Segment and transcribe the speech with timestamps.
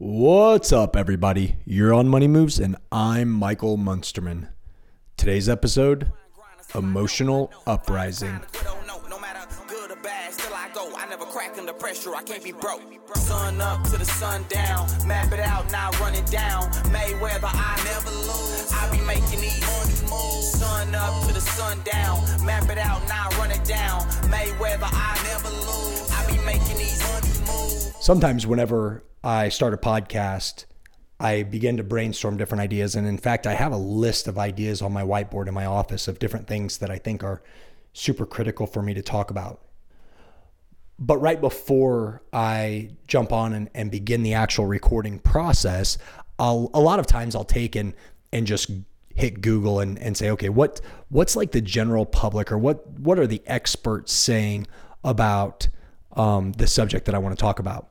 [0.00, 1.56] What's up, everybody?
[1.64, 4.46] You're on Money Moves, and I'm Michael Munsterman.
[5.16, 6.12] Today's episode
[6.72, 8.38] Emotional Uprising.
[11.38, 12.16] Crack under pressure.
[12.16, 12.82] I can't be broke.
[13.14, 14.88] Sun up to the sun down.
[15.06, 16.64] Map it out, now run it down.
[16.90, 18.72] Mayweather, I never lose.
[18.72, 20.58] I be making these money moves.
[20.58, 22.18] Sun up to the sun down.
[22.44, 24.00] Map it out, now run it down.
[24.32, 26.10] Mayweather, I never lose.
[26.10, 27.94] I be making these money moves.
[28.00, 30.64] Sometimes, whenever I start a podcast,
[31.20, 32.96] I begin to brainstorm different ideas.
[32.96, 36.08] And in fact, I have a list of ideas on my whiteboard in my office
[36.08, 37.44] of different things that I think are
[37.92, 39.67] super critical for me to talk about.
[40.98, 45.96] But right before I jump on and, and begin the actual recording process,
[46.38, 47.94] I'll a lot of times I'll take and
[48.32, 48.70] and just
[49.14, 53.18] hit Google and, and say, okay, what what's like the general public or what what
[53.18, 54.66] are the experts saying
[55.04, 55.68] about
[56.12, 57.88] um, the subject that I want to talk about?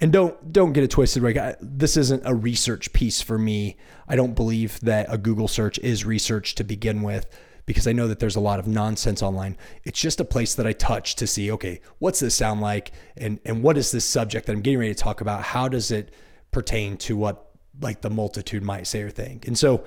[0.00, 1.24] And don't don't get it twisted.
[1.38, 3.76] I, this isn't a research piece for me.
[4.08, 7.26] I don't believe that a Google search is research to begin with
[7.70, 9.56] because I know that there's a lot of nonsense online.
[9.84, 13.38] It's just a place that I touch to see, okay, what's this sound like, and
[13.44, 15.44] and what is this subject that I'm getting ready to talk about?
[15.44, 16.12] How does it
[16.50, 19.46] pertain to what like the multitude might say or think?
[19.46, 19.84] And so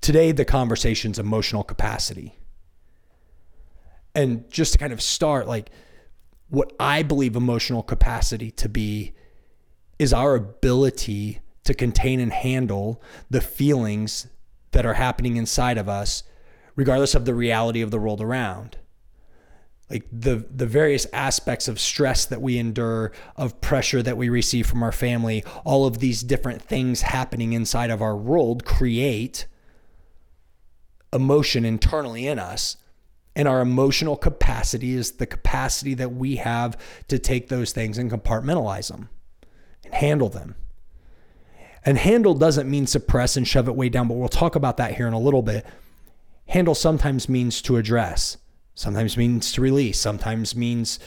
[0.00, 2.38] today the conversation's emotional capacity.
[4.14, 5.70] And just to kind of start, like
[6.50, 9.12] what I believe emotional capacity to be
[9.98, 14.28] is our ability to contain and handle the feelings
[14.70, 16.22] that are happening inside of us
[16.76, 18.76] regardless of the reality of the world around.
[19.90, 24.66] Like the the various aspects of stress that we endure of pressure that we receive
[24.66, 29.46] from our family all of these different things happening inside of our world create
[31.12, 32.76] emotion internally in us
[33.36, 38.10] and our emotional capacity is the capacity that we have to take those things and
[38.10, 39.08] compartmentalize them
[39.84, 40.56] and handle them.
[41.84, 44.96] And handle doesn't mean suppress and shove it way down but we'll talk about that
[44.96, 45.64] here in a little bit
[46.46, 48.36] handle sometimes means to address,
[48.74, 50.98] sometimes means to release, sometimes means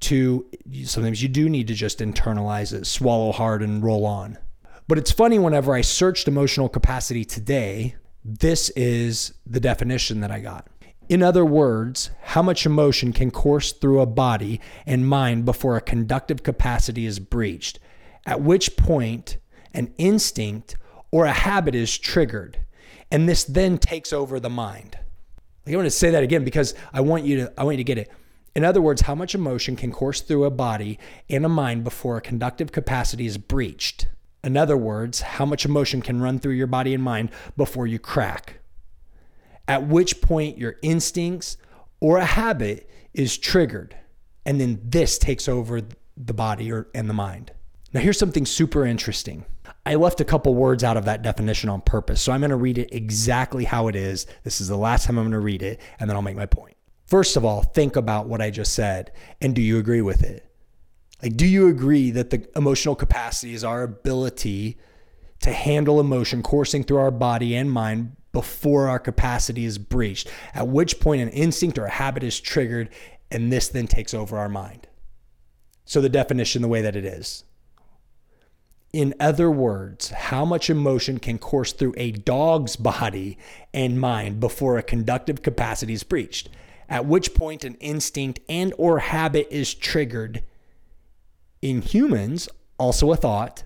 [0.00, 0.46] to,
[0.84, 4.38] sometimes you do need to just internalize it, swallow hard, and roll on.
[4.88, 10.40] But it's funny whenever I searched emotional capacity today, this is the definition that I
[10.40, 10.68] got.
[11.08, 15.80] In other words, how much emotion can course through a body and mind before a
[15.80, 17.78] conductive capacity is breached,
[18.26, 19.38] at which point
[19.72, 20.76] an instinct
[21.12, 22.58] or a habit is triggered
[23.10, 24.98] and this then takes over the mind.
[25.66, 27.84] I want to say that again because I want you to I want you to
[27.84, 28.10] get it.
[28.54, 32.16] In other words, how much emotion can course through a body and a mind before
[32.16, 34.08] a conductive capacity is breached?
[34.42, 37.98] In other words, how much emotion can run through your body and mind before you
[37.98, 38.60] crack?
[39.68, 41.56] At which point your instincts
[42.00, 43.96] or a habit is triggered,
[44.44, 45.82] and then this takes over
[46.16, 47.50] the body or and the mind.
[47.92, 49.44] Now here's something super interesting.
[49.84, 52.20] I left a couple words out of that definition on purpose.
[52.20, 54.26] So I'm going to read it exactly how it is.
[54.42, 56.46] This is the last time I'm going to read it, and then I'll make my
[56.46, 56.76] point.
[57.06, 60.44] First of all, think about what I just said, and do you agree with it?
[61.22, 64.76] Like, do you agree that the emotional capacity is our ability
[65.40, 70.66] to handle emotion coursing through our body and mind before our capacity is breached, at
[70.66, 72.90] which point an instinct or a habit is triggered,
[73.30, 74.88] and this then takes over our mind?
[75.84, 77.44] So, the definition, the way that it is
[78.96, 83.36] in other words, how much emotion can course through a dog's body
[83.74, 86.48] and mind before a conductive capacity is breached,
[86.88, 90.42] at which point an instinct and or habit is triggered
[91.60, 92.48] in humans,
[92.78, 93.64] also a thought,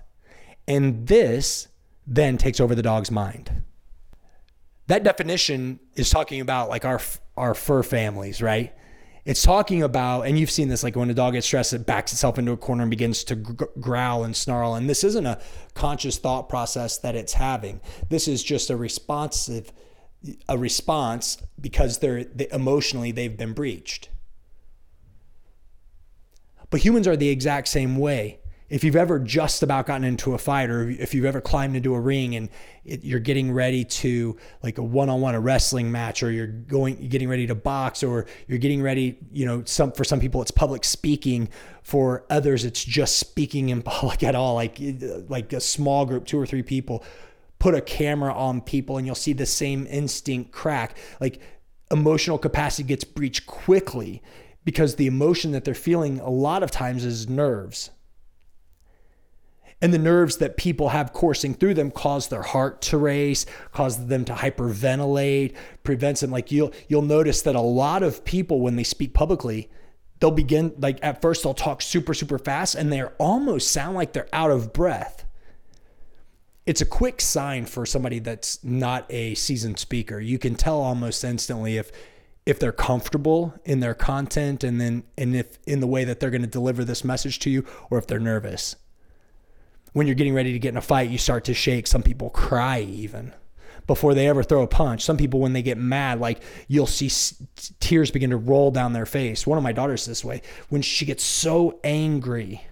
[0.67, 1.69] and this
[2.05, 3.63] then takes over the dog's mind.
[4.87, 6.99] That definition is talking about like our
[7.37, 8.73] our fur families, right?
[9.23, 12.11] It's talking about, and you've seen this, like when a dog gets stressed, it backs
[12.11, 14.73] itself into a corner and begins to growl and snarl.
[14.73, 15.39] And this isn't a
[15.75, 17.81] conscious thought process that it's having.
[18.09, 19.71] This is just a responsive,
[20.49, 24.09] a response because they're they, emotionally they've been breached.
[26.71, 28.40] But humans are the exact same way
[28.71, 31.93] if you've ever just about gotten into a fight or if you've ever climbed into
[31.93, 32.47] a ring and
[32.85, 37.09] it, you're getting ready to like a one-on-one a wrestling match or you're going you're
[37.09, 40.51] getting ready to box or you're getting ready you know some for some people it's
[40.51, 41.49] public speaking.
[41.83, 44.55] For others it's just speaking in public at all.
[44.55, 44.79] Like
[45.27, 47.03] like a small group two or three people
[47.59, 50.97] put a camera on people and you'll see the same instinct crack.
[51.19, 51.41] Like
[51.91, 54.23] emotional capacity gets breached quickly
[54.63, 57.89] because the emotion that they're feeling a lot of times is nerves
[59.81, 64.07] and the nerves that people have coursing through them cause their heart to race, cause
[64.07, 66.31] them to hyperventilate, prevents them.
[66.31, 69.69] Like you'll you'll notice that a lot of people when they speak publicly,
[70.19, 74.13] they'll begin like at first they'll talk super super fast and they almost sound like
[74.13, 75.25] they're out of breath.
[76.65, 80.19] it's a quick sign for somebody that's not a seasoned speaker.
[80.19, 81.91] You can tell almost instantly if
[82.45, 86.29] if they're comfortable in their content and then and if in the way that they're
[86.29, 88.75] going to deliver this message to you or if they're nervous.
[89.93, 91.87] When you're getting ready to get in a fight, you start to shake.
[91.87, 93.33] Some people cry even
[93.87, 95.03] before they ever throw a punch.
[95.03, 97.11] Some people, when they get mad, like you'll see
[97.79, 99.45] tears begin to roll down their face.
[99.45, 100.41] One of my daughters this way.
[100.69, 102.65] When she gets so angry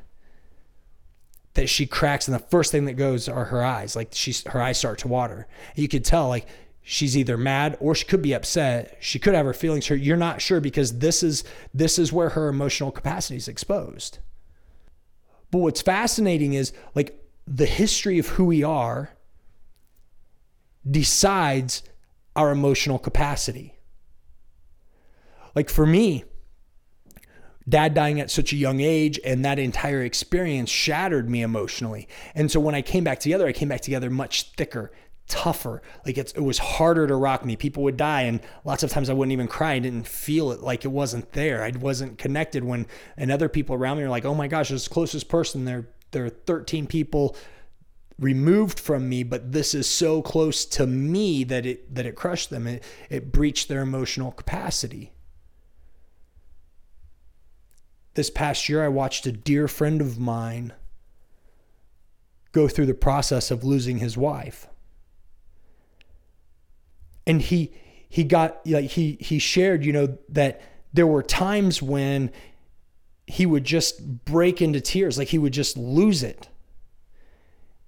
[1.56, 3.95] that she cracks, and the first thing that goes are her eyes.
[3.95, 5.48] Like she's her eyes start to water.
[5.75, 6.48] You could tell like
[6.81, 8.98] she's either mad or she could be upset.
[9.01, 10.00] She could have her feelings hurt.
[10.00, 11.44] You're not sure because this is
[11.74, 14.19] this is where her emotional capacity is exposed.
[15.51, 19.12] But what's fascinating is like the history of who we are
[20.90, 21.84] decides
[22.36, 23.75] our emotional capacity.
[25.56, 26.24] Like for me,
[27.68, 32.07] dad dying at such a young age and that entire experience shattered me emotionally.
[32.34, 34.92] And so when I came back together, I came back together much thicker,
[35.30, 35.81] tougher.
[36.06, 37.56] Like it was harder to rock me.
[37.56, 39.74] People would die, and lots of times I wouldn't even cry.
[39.74, 41.64] I didn't feel it like it wasn't there.
[41.64, 44.90] I wasn't connected when, and other people around me are like, "Oh my gosh, this
[44.90, 45.64] closest person.
[45.64, 47.38] They're they're 13 people
[48.18, 52.50] removed from me, but this is so close to me that it that it crushed
[52.50, 52.68] them.
[52.68, 55.14] It it breached their emotional capacity."
[58.16, 60.74] This past year, I watched a dear friend of mine
[62.52, 64.68] go through the process of losing his wife
[67.30, 67.72] and he
[68.10, 70.60] he got like he he shared you know that
[70.92, 72.31] there were times when
[73.28, 76.50] he would just break into tears like he would just lose it.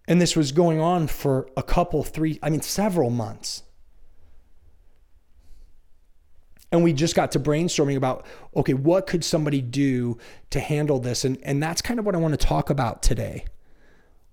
[0.07, 3.63] And this was going on for a couple three i mean several months.
[6.71, 8.23] And we just got to brainstorming about
[8.55, 10.19] okay what could somebody do
[10.51, 11.25] to handle this?
[11.25, 13.45] And and that's kind of what i want to talk about today.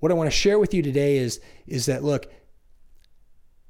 [0.01, 2.31] What i want to share with you today is is that look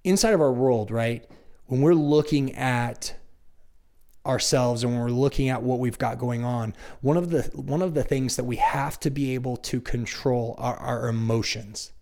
[0.08, 1.28] inside of our world, right?
[1.66, 3.14] When we're looking at
[4.25, 7.82] ourselves and when we're looking at what we've got going on, one of the one
[7.82, 11.93] of the things that we have to be able to control are our emotions.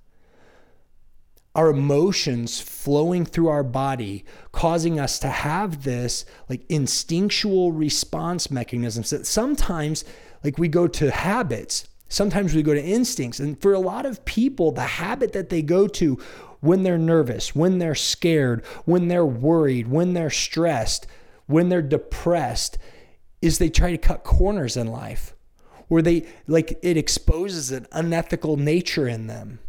[1.54, 9.10] Our emotions flowing through our body, causing us to have this like instinctual response mechanisms
[9.10, 10.04] that sometimes
[10.44, 13.40] like we go to habits Sometimes we go to instincts.
[13.40, 16.18] And for a lot of people, the habit that they go to
[16.60, 21.06] when they're nervous, when they're scared, when they're worried, when they're stressed,
[21.46, 22.78] when they're depressed,
[23.42, 25.34] is they try to cut corners in life
[25.88, 29.60] where they like it exposes an unethical nature in them.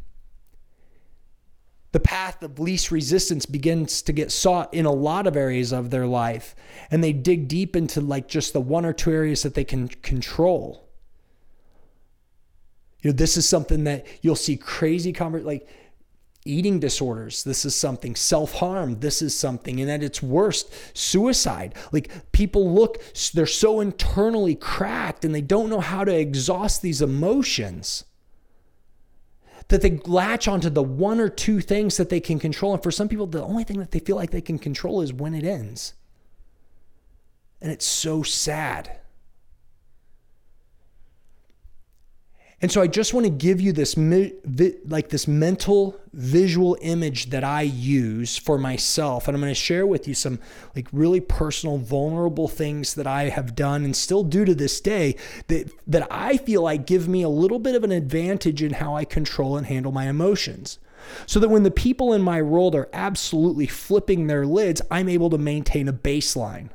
[1.91, 5.89] The path of least resistance begins to get sought in a lot of areas of
[5.89, 6.55] their life,
[6.91, 9.87] and they dig deep into like just the one or two areas that they can
[9.87, 10.87] control.
[13.01, 15.67] You know, this is something that you'll see crazy convert like
[16.47, 17.43] eating disorders.
[17.43, 18.99] This is something self harm.
[18.99, 21.75] This is something, and at its worst, suicide.
[21.91, 23.01] Like people look,
[23.33, 28.05] they're so internally cracked and they don't know how to exhaust these emotions
[29.69, 32.73] that they latch onto the one or two things that they can control.
[32.73, 35.11] And for some people, the only thing that they feel like they can control is
[35.11, 35.93] when it ends.
[37.61, 38.99] And it's so sad.
[42.59, 47.43] And so I just want to give you this like this mental visual image that
[47.43, 50.39] I use for myself and I'm going to share with you some
[50.75, 55.17] like really personal vulnerable things that I have done and still do to this day
[55.49, 58.95] that that I feel like give me a little bit of an advantage in how
[58.95, 60.79] I control and handle my emotions.
[61.27, 65.29] So that when the people in my world are absolutely flipping their lids, I'm able
[65.29, 66.69] to maintain a baseline.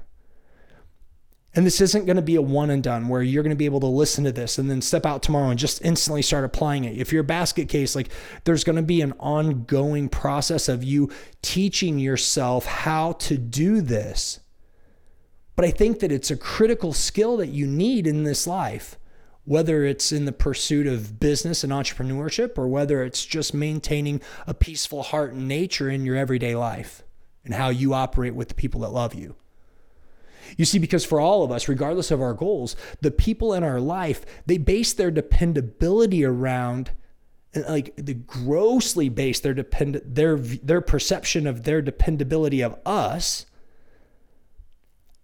[1.54, 3.66] And this isn't going to be a one and done where you're going to be
[3.66, 6.85] able to listen to this and then step out tomorrow and just instantly start applying
[6.85, 6.97] it.
[6.97, 8.09] If you're a basket case, like
[8.44, 11.11] there's going to be an ongoing process of you
[11.42, 14.40] teaching yourself how to do this.
[15.54, 18.99] But I think that it's a critical skill that you need in this life,
[19.44, 24.54] whether it's in the pursuit of business and entrepreneurship or whether it's just maintaining a
[24.54, 27.02] peaceful heart and nature in your everyday life
[27.44, 29.35] and how you operate with the people that love you.
[30.56, 33.80] You see, because for all of us, regardless of our goals, the people in our
[33.80, 36.92] life, they base their dependability around
[37.68, 43.44] like the grossly base their depend their their perception of their dependability of us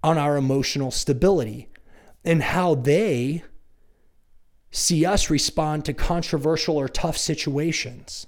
[0.03, 1.69] on our emotional stability
[2.25, 3.43] and how they
[4.71, 8.27] see us respond to controversial or tough situations.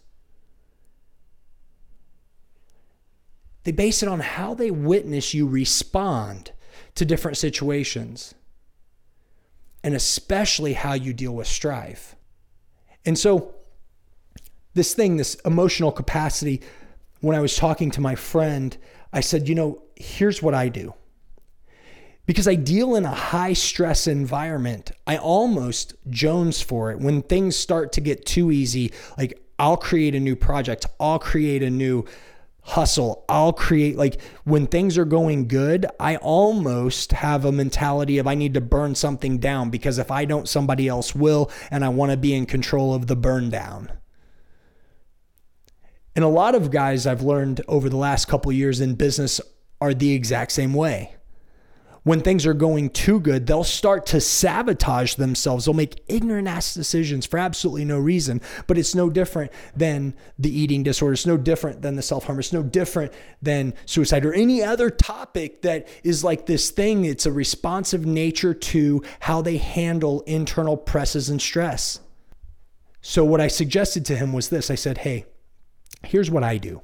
[3.65, 6.53] They base it on how they witness you respond
[7.01, 8.35] to different situations,
[9.83, 12.15] and especially how you deal with strife.
[13.07, 13.55] And so,
[14.75, 16.61] this thing, this emotional capacity,
[17.23, 18.77] when I was talking to my friend,
[19.15, 20.93] I said, you know, here's what I do.
[22.27, 26.99] Because I deal in a high stress environment, I almost jones for it.
[26.99, 31.63] When things start to get too easy, like I'll create a new project, I'll create
[31.63, 32.05] a new
[32.71, 33.25] hustle.
[33.29, 38.35] I'll create, like, when things are going good, I almost have a mentality of I
[38.35, 41.51] need to burn something down because if I don't, somebody else will.
[41.71, 43.93] And I want to be in control of the burn down.
[46.17, 49.41] And a lot of guys I've learned over the last couple years in business
[49.81, 51.15] are the exact same way
[52.03, 55.65] when things are going too good, they'll start to sabotage themselves.
[55.65, 58.41] They'll make ignorant ass decisions for absolutely no reason.
[58.67, 61.13] But it's no different than the eating disorder.
[61.13, 62.39] It's no different than the self harm.
[62.39, 67.05] It's no different than suicide or any other topic that is like this thing.
[67.05, 72.01] It's a responsive nature to how they handle internal presses and stress.
[73.03, 75.27] So, what I suggested to him was this I said, hey,
[76.05, 76.83] here's what I do.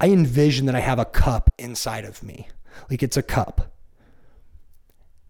[0.00, 2.48] I envision that I have a cup inside of me
[2.90, 3.72] like it's a cup.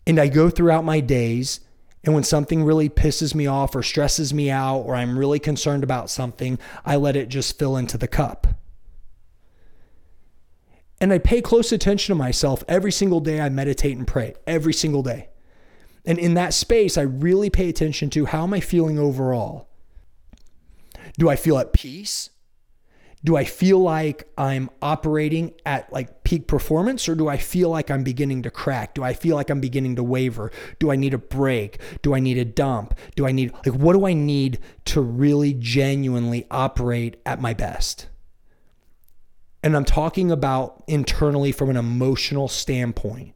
[0.07, 1.61] And I go throughout my days,
[2.05, 5.85] and when something really pisses me off or stresses me out, or I'm really concerned
[5.85, 8.47] about something, I let it just fill into the cup.
[11.01, 13.41] And I pay close attention to myself every single day.
[13.41, 15.29] I meditate and pray every single day.
[16.05, 19.69] And in that space, I really pay attention to how am I feeling overall?
[21.19, 22.31] Do I feel at peace?
[23.25, 27.91] Do I feel like I'm operating at like peak performance or do I feel like
[27.91, 28.95] I'm beginning to crack?
[28.95, 30.53] Do I feel like I'm beginning to waver?
[30.79, 31.81] Do I need a break?
[32.03, 32.95] Do I need a dump?
[33.17, 38.09] Do I need like what do I need to really genuinely operate at my best?
[39.65, 43.35] And I'm talking about internally from an emotional standpoint.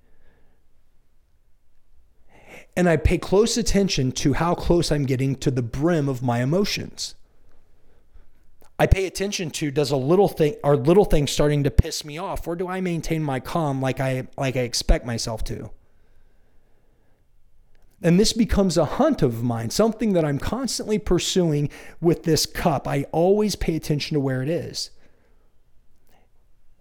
[2.77, 6.41] And I pay close attention to how close I'm getting to the brim of my
[6.41, 7.17] emotions.
[8.79, 12.19] I pay attention to does a little thing are little things starting to piss me
[12.19, 15.71] off or do I maintain my calm like I like I expect myself to?
[18.03, 22.89] And this becomes a hunt of mine, something that I'm constantly pursuing with this cup.
[22.89, 24.91] I always pay attention to where it is.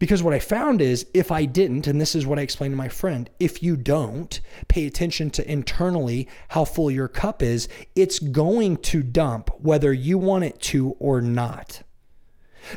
[0.01, 2.75] Because what I found is if I didn't, and this is what I explained to
[2.75, 8.17] my friend, if you don't pay attention to internally how full your cup is, it's
[8.17, 11.83] going to dump whether you want it to or not.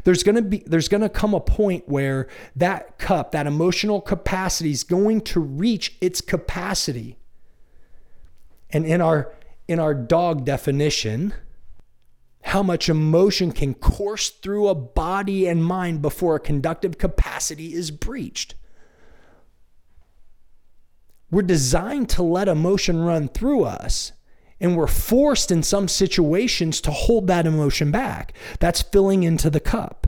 [0.03, 4.03] There's going to be there's going to come a point where that cup, that emotional
[4.03, 7.17] capacity is going to reach its capacity.
[8.69, 9.33] And in our
[9.67, 11.33] in our dog definition,
[12.45, 17.91] how much emotion can course through a body and mind before a conductive capacity is
[17.91, 18.55] breached.
[21.31, 24.13] We're designed to let emotion run through us
[24.61, 28.35] and we're forced in some situations to hold that emotion back.
[28.61, 30.07] That's filling into the cup.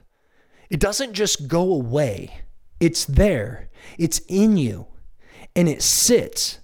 [0.69, 2.43] It doesn't just go away,
[2.81, 4.87] it's there, it's in you,
[5.55, 6.59] and it sits.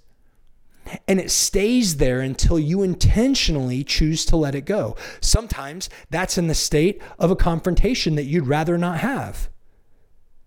[1.07, 4.95] And it stays there until you intentionally choose to let it go.
[5.21, 9.49] Sometimes that's in the state of a confrontation that you'd rather not have.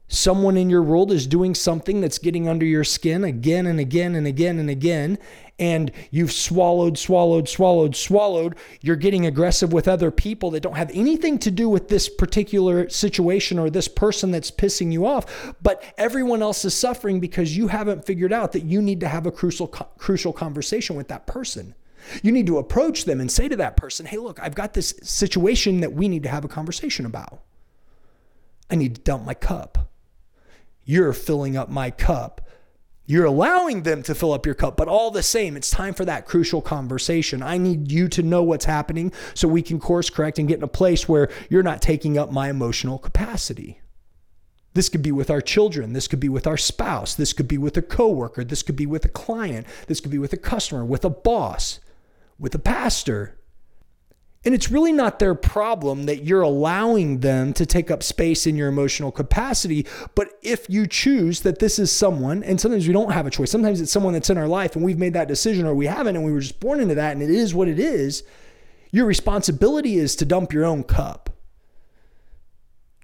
[0.08, 4.14] Someone in your world is doing something that's getting under your skin again and again
[4.14, 5.18] and again and again,
[5.58, 8.54] and you've swallowed, swallowed, swallowed, swallowed.
[8.82, 12.88] You're getting aggressive with other people that don't have anything to do with this particular
[12.88, 17.68] situation or this person that's pissing you off, but everyone else is suffering because you
[17.68, 21.75] haven't figured out that you need to have a crucial, crucial conversation with that person.
[22.22, 24.94] You need to approach them and say to that person, hey, look, I've got this
[25.02, 27.40] situation that we need to have a conversation about.
[28.70, 29.86] I need to dump my cup.
[30.87, 32.40] You're filling up my cup.
[33.09, 36.05] You're allowing them to fill up your cup, but all the same, it's time for
[36.05, 37.43] that crucial conversation.
[37.43, 40.64] I need you to know what's happening so we can course correct and get in
[40.64, 43.81] a place where you're not taking up my emotional capacity.
[44.75, 45.93] This could be with our children.
[45.93, 47.14] This could be with our spouse.
[47.14, 48.45] This could be with a coworker.
[48.45, 49.66] This could be with a client.
[49.87, 51.81] This could be with a customer, with a boss,
[52.38, 53.38] with a pastor.
[54.47, 58.55] And it's really not their problem that you're allowing them to take up space in
[58.55, 59.85] your emotional capacity.
[60.15, 63.50] But if you choose that this is someone, and sometimes we don't have a choice,
[63.50, 66.15] sometimes it's someone that's in our life and we've made that decision or we haven't
[66.15, 68.23] and we were just born into that and it is what it is,
[68.93, 71.29] your responsibility is to dump your own cup.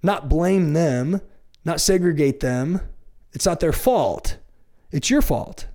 [0.01, 1.23] Not blame them,
[1.65, 2.83] not segregate them.
[3.33, 4.37] It's not their fault,
[4.93, 5.67] it's your fault.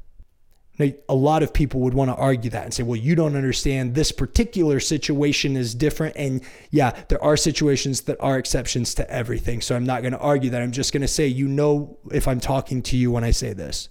[0.80, 3.36] Now, a lot of people would want to argue that and say, well, you don't
[3.36, 3.96] understand.
[3.96, 6.16] This particular situation is different.
[6.16, 9.62] And yeah, there are situations that are exceptions to everything.
[9.62, 10.62] So I'm not going to argue that.
[10.62, 13.54] I'm just going to say, you know, if I'm talking to you when I say
[13.54, 13.90] this.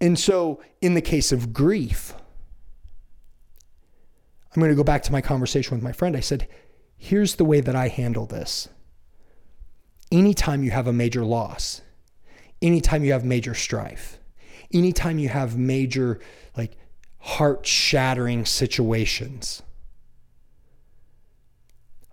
[0.00, 2.12] And so, in the case of grief,
[4.54, 6.16] I'm going to go back to my conversation with my friend.
[6.16, 6.48] I said,
[6.96, 8.68] here's the way that I handle this.
[10.10, 11.82] Anytime you have a major loss,
[12.60, 14.18] anytime you have major strife,
[14.72, 16.20] anytime you have major,
[16.56, 16.76] like,
[17.18, 19.62] heart shattering situations,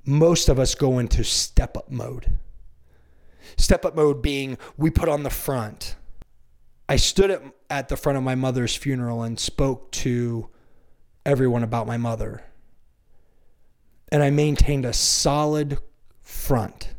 [0.05, 2.37] most of us go into step up mode.
[3.57, 5.95] Step up mode being we put on the front.
[6.89, 10.49] I stood at, at the front of my mother's funeral and spoke to
[11.25, 12.43] everyone about my mother.
[14.09, 15.79] And I maintained a solid
[16.21, 16.93] front.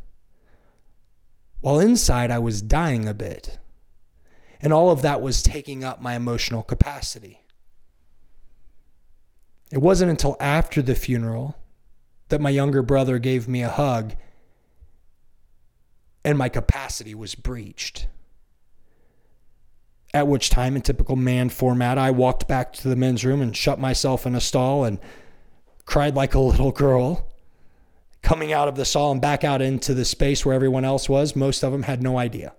[1.61, 3.57] While inside, I was dying a bit.
[4.61, 7.41] And all of that was taking up my emotional capacity.
[9.71, 11.57] It wasn't until after the funeral
[12.29, 14.13] that my younger brother gave me a hug
[16.23, 18.07] and my capacity was breached.
[20.13, 23.55] At which time, in typical man format, I walked back to the men's room and
[23.55, 24.97] shut myself in a stall and
[25.85, 27.27] cried like a little girl.
[28.21, 31.35] Coming out of the stall and back out into the space where everyone else was,
[31.35, 32.53] most of them had no idea.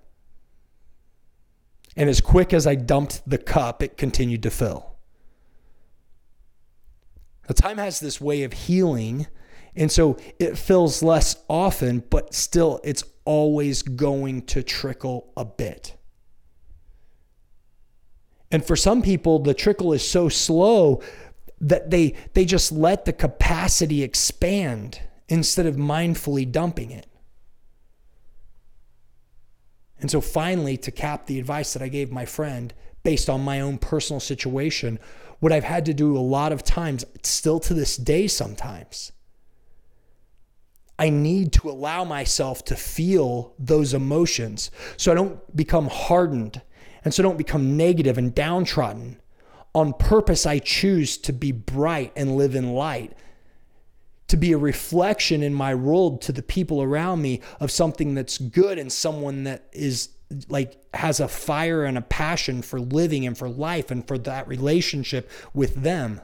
[1.97, 4.97] And as quick as I dumped the cup, it continued to fill.
[7.49, 9.27] The time has this way of healing
[9.77, 15.95] and so it fills less often, but still it's always going to trickle a bit.
[18.51, 21.03] And for some people, the trickle is so slow
[21.61, 27.07] that they they just let the capacity expand instead of mindfully dumping it.
[30.01, 33.61] And so finally, to cap the advice that I gave my friend based on my
[33.61, 34.99] own personal situation,
[35.41, 39.13] what I've had to do a lot of times, still to this day sometimes,
[40.99, 46.63] I need to allow myself to feel those emotions so I don't become hardened
[47.05, 49.21] and so I don't become negative and downtrodden.
[49.75, 53.13] On purpose, I choose to be bright and live in light,
[54.29, 58.39] to be a reflection in my world to the people around me of something that's
[58.39, 60.09] good and someone that is
[60.49, 64.49] like has a fire and a passion for living and for life and for that
[64.49, 66.21] relationship with them.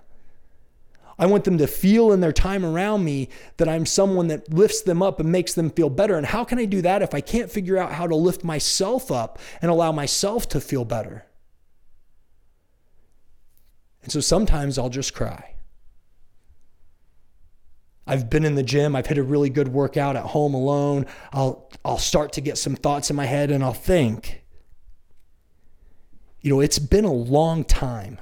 [1.19, 4.83] I want them to feel in their time around me that I'm someone that lifts
[4.83, 6.17] them up and makes them feel better.
[6.17, 9.13] And how can I do that if I can't figure out how to lift myself
[9.13, 11.27] up and allow myself to feel better?
[14.03, 15.52] And so sometimes I'll just cry.
[18.07, 21.07] I've been in the gym, I've hit a really good workout at home alone.
[21.33, 24.43] I'll I'll start to get some thoughts in my head and I'll think,
[26.41, 28.19] you know, it's been a long time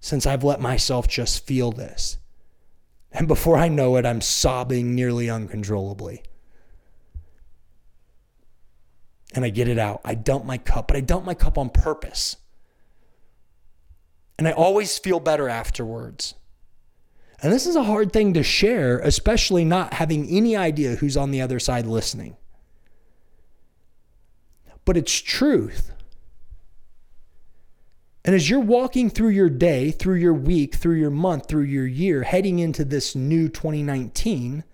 [0.00, 2.18] since I've let myself just feel this.
[3.12, 6.22] And before I know it, I'm sobbing nearly uncontrollably.
[9.34, 10.00] And I get it out.
[10.04, 12.36] I dump my cup, but I dump my cup on purpose.
[14.38, 16.34] And I always feel better afterwards.
[17.42, 21.30] And this is a hard thing to share, especially not having any idea who's on
[21.30, 22.36] the other side listening.
[24.84, 25.92] But it's truth.
[28.24, 31.86] And as you're walking through your day, through your week, through your month, through your
[31.86, 34.64] year, heading into this new 2019,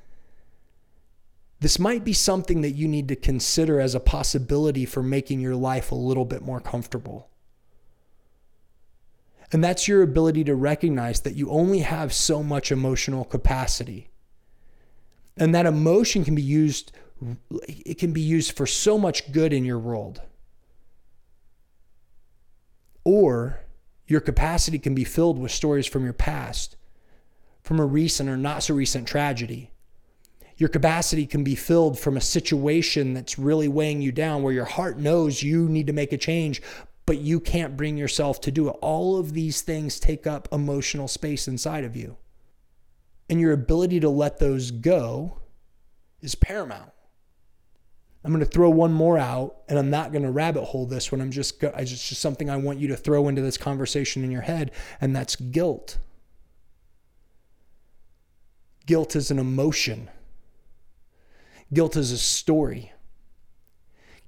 [1.61, 5.55] this might be something that you need to consider as a possibility for making your
[5.55, 7.29] life a little bit more comfortable.
[9.53, 14.11] And that's your ability to recognize that you only have so much emotional capacity.
[15.37, 16.93] And that emotion can be used
[17.69, 20.23] it can be used for so much good in your world
[23.05, 23.61] or
[24.07, 26.77] your capacity can be filled with stories from your past,
[27.63, 29.71] from a recent or not so recent tragedy.
[30.57, 34.65] Your capacity can be filled from a situation that's really weighing you down where your
[34.65, 36.63] heart knows you need to make a change,
[37.13, 38.77] but you can't bring yourself to do it.
[38.81, 42.17] All of these things take up emotional space inside of you.
[43.29, 45.37] And your ability to let those go
[46.23, 46.91] is paramount.
[48.25, 51.13] I'm going to throw one more out and I'm not going to rabbit hole this
[51.13, 51.21] one.
[51.21, 54.31] I'm just, go, it's just something I want you to throw into this conversation in
[54.31, 55.99] your head, and that's guilt.
[58.87, 60.09] Guilt is an emotion,
[61.75, 62.92] guilt is a story.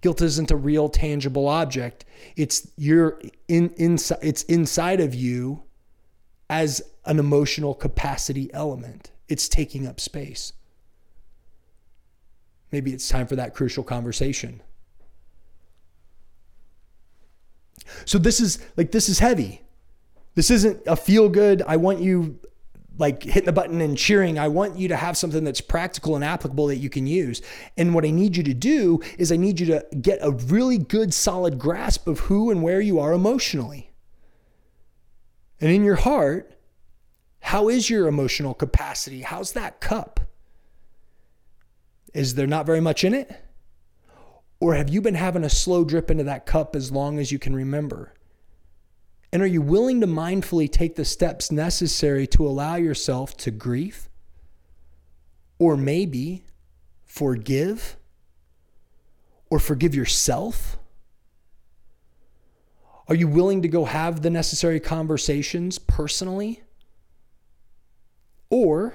[0.04, 2.04] Guilt isn't a real tangible object.
[2.36, 5.62] It's your in, inside it's inside of you
[6.48, 9.10] as an emotional capacity element.
[9.28, 10.52] It's taking up space
[12.74, 14.60] maybe it's time for that crucial conversation.
[18.04, 19.62] So this is like this is heavy.
[20.34, 21.62] This isn't a feel good.
[21.68, 22.40] I want you
[22.96, 24.38] like hitting the button and cheering.
[24.38, 27.42] I want you to have something that's practical and applicable that you can use.
[27.76, 30.78] And what I need you to do is I need you to get a really
[30.78, 33.90] good solid grasp of who and where you are emotionally.
[35.60, 36.56] And in your heart,
[37.44, 39.20] How is your emotional capacity?
[39.20, 40.18] How's that cup?
[42.14, 43.30] Is there not very much in it?
[44.60, 47.38] Or have you been having a slow drip into that cup as long as you
[47.38, 48.13] can remember?
[49.34, 54.08] And are you willing to mindfully take the steps necessary to allow yourself to grieve?
[55.58, 56.44] Or maybe
[57.04, 57.96] forgive?
[59.50, 60.78] Or forgive yourself?
[63.08, 66.62] Are you willing to go have the necessary conversations personally?
[68.50, 68.94] Or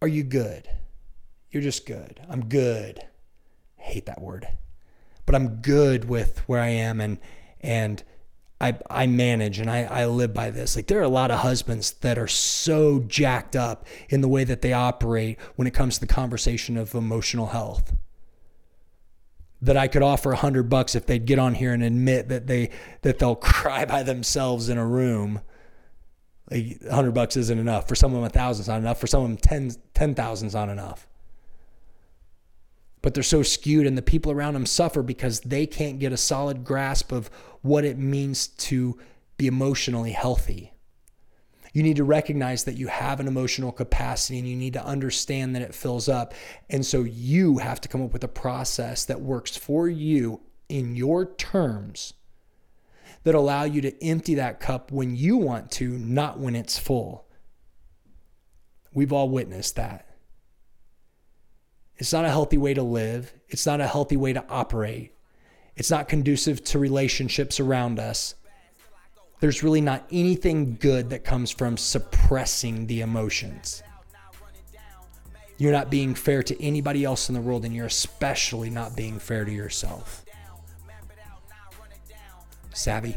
[0.00, 0.68] are you good?
[1.52, 2.18] You're just good.
[2.28, 2.98] I'm good.
[3.78, 4.48] I hate that word.
[5.26, 7.18] But I'm good with where I am and
[7.60, 8.02] and
[8.62, 10.76] I I manage and I, I live by this.
[10.76, 14.44] Like there are a lot of husbands that are so jacked up in the way
[14.44, 17.92] that they operate when it comes to the conversation of emotional health
[19.60, 22.46] that I could offer a hundred bucks if they'd get on here and admit that
[22.46, 22.70] they
[23.02, 25.40] that they'll cry by themselves in a room.
[26.50, 27.88] Like a hundred bucks isn't enough.
[27.88, 29.00] For some of them, a thousand's not enough.
[29.00, 31.08] For some of them, ten ten thousand's not enough.
[33.02, 36.16] But they're so skewed, and the people around them suffer because they can't get a
[36.16, 37.28] solid grasp of
[37.60, 38.98] what it means to
[39.36, 40.72] be emotionally healthy.
[41.72, 45.54] You need to recognize that you have an emotional capacity and you need to understand
[45.54, 46.34] that it fills up.
[46.68, 50.94] And so you have to come up with a process that works for you in
[50.94, 52.12] your terms
[53.24, 57.26] that allow you to empty that cup when you want to, not when it's full.
[58.92, 60.06] We've all witnessed that.
[62.02, 63.32] It's not a healthy way to live.
[63.48, 65.14] It's not a healthy way to operate.
[65.76, 68.34] It's not conducive to relationships around us
[69.42, 73.82] there's really not anything good that comes from suppressing the emotions.
[75.58, 79.18] You're not being fair to anybody else in the world, and you're especially not being
[79.18, 80.24] fair to yourself.
[82.72, 83.16] Savvy?